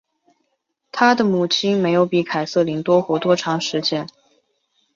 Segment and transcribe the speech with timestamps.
[0.91, 4.07] 她的母亲没有比凯瑟琳多活多长时间。